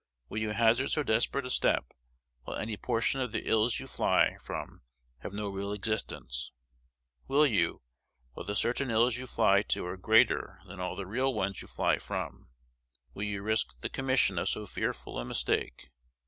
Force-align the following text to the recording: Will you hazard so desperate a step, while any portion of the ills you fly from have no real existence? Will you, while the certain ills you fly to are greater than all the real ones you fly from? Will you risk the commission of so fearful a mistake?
Will 0.29 0.39
you 0.39 0.49
hazard 0.49 0.87
so 0.89 1.03
desperate 1.03 1.45
a 1.45 1.51
step, 1.51 1.91
while 2.41 2.57
any 2.57 2.75
portion 2.75 3.21
of 3.21 3.31
the 3.31 3.47
ills 3.47 3.79
you 3.79 3.85
fly 3.85 4.39
from 4.41 4.81
have 5.19 5.31
no 5.31 5.47
real 5.47 5.71
existence? 5.71 6.51
Will 7.27 7.45
you, 7.45 7.83
while 8.33 8.43
the 8.43 8.55
certain 8.55 8.89
ills 8.89 9.17
you 9.17 9.27
fly 9.27 9.61
to 9.61 9.85
are 9.85 9.97
greater 9.97 10.59
than 10.65 10.79
all 10.79 10.95
the 10.95 11.05
real 11.05 11.35
ones 11.35 11.61
you 11.61 11.67
fly 11.67 11.99
from? 11.99 12.47
Will 13.13 13.25
you 13.25 13.43
risk 13.43 13.79
the 13.81 13.89
commission 13.89 14.39
of 14.39 14.49
so 14.49 14.65
fearful 14.65 15.19
a 15.19 15.23
mistake? 15.23 15.91